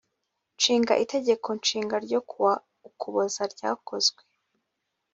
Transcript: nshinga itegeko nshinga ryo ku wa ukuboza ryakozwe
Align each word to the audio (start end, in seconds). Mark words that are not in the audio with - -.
nshinga 0.55 0.93
itegeko 1.03 1.47
nshinga 1.59 1.95
ryo 2.05 2.19
ku 2.29 2.35
wa 2.45 2.53
ukuboza 2.89 3.41
ryakozwe 3.53 4.21